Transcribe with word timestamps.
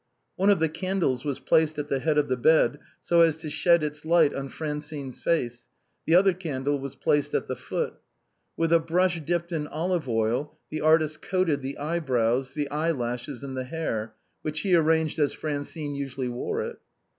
One 0.35 0.49
of 0.49 0.57
the 0.57 0.67
candles 0.67 1.23
was 1.23 1.39
placed 1.39 1.77
at 1.77 1.87
the 1.87 1.99
head 1.99 2.17
of 2.17 2.27
the 2.27 2.35
bed 2.35 2.79
so 3.03 3.21
as 3.21 3.37
to 3.37 3.51
shed 3.51 3.83
its 3.83 4.03
light 4.03 4.33
on 4.33 4.49
Francine's 4.49 5.21
face, 5.21 5.67
the 6.07 6.15
other 6.15 6.33
candle 6.33 6.79
was 6.79 6.95
placed 6.95 7.35
at 7.35 7.47
the 7.47 7.55
foot. 7.55 7.93
With 8.57 8.73
a 8.73 8.79
brush 8.79 9.19
dipped 9.23 9.51
in 9.51 9.67
olive 9.67 10.09
oil 10.09 10.57
the 10.71 10.81
artist 10.81 11.21
coated 11.21 11.61
the 11.61 11.77
eye 11.77 11.99
brows, 11.99 12.49
the 12.49 12.67
eye 12.71 12.89
lashes 12.89 13.43
and 13.43 13.55
the 13.55 13.65
hair, 13.65 14.15
which 14.41 14.61
he 14.61 14.73
arranged 14.73 15.19
as 15.19 15.33
Francine 15.33 15.93
usually 15.93 16.29
wore 16.29 16.61
it. 16.63 16.79